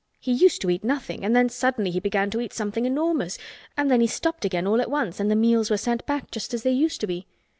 He 0.19 0.31
used 0.31 0.61
to 0.61 0.69
eat 0.71 0.83
nothing 0.83 1.23
and 1.23 1.35
then 1.35 1.47
suddenly 1.47 1.91
he 1.91 1.99
began 1.99 2.31
to 2.31 2.41
eat 2.41 2.53
something 2.53 2.85
enormous—and 2.87 3.91
then 3.91 4.01
he 4.01 4.07
stopped 4.07 4.45
again 4.45 4.65
all 4.65 4.81
at 4.81 4.89
once 4.89 5.19
and 5.19 5.29
the 5.29 5.35
meals 5.35 5.69
were 5.69 5.77
sent 5.77 6.07
back 6.07 6.31
just 6.31 6.55
as 6.55 6.63
they 6.63 6.71
used 6.71 7.01
to 7.01 7.05
be. 7.07 7.27